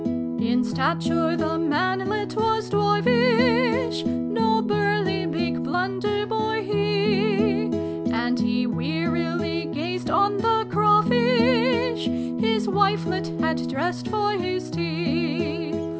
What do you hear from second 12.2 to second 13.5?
His Wifelet